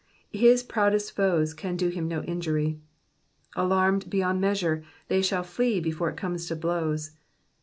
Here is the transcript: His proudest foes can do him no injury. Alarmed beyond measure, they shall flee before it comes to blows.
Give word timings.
His 0.33 0.63
proudest 0.63 1.15
foes 1.15 1.53
can 1.53 1.77
do 1.77 1.89
him 1.89 2.07
no 2.07 2.23
injury. 2.23 2.79
Alarmed 3.55 4.09
beyond 4.09 4.41
measure, 4.41 4.83
they 5.09 5.21
shall 5.21 5.43
flee 5.43 5.79
before 5.79 6.09
it 6.09 6.17
comes 6.17 6.47
to 6.47 6.55
blows. 6.55 7.11